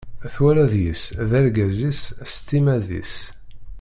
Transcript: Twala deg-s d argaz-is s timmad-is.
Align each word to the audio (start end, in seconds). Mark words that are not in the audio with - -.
Twala 0.33 0.65
deg-s 0.73 1.05
d 1.29 1.31
argaz-is 1.39 2.01
s 2.31 2.33
timmad-is. 2.47 3.15